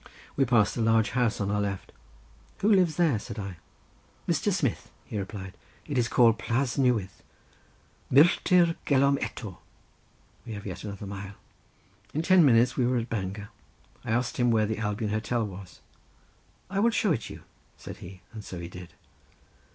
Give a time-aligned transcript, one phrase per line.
[0.35, 1.91] We passed a large house on our left.
[2.61, 3.57] "Who lives there?" said I.
[4.27, 4.51] "Mr.
[4.51, 5.53] Smith," he replied.
[5.85, 7.11] "It is called Plas Newydd;
[8.11, 11.35] milltir genom etto—we have yet another mile."
[12.15, 13.49] In ten minutes we were at Bangor.
[14.03, 15.81] I asked him where the Albion Hotel was.
[16.67, 17.43] "I will show it you,"
[17.77, 18.95] said he, and so he did.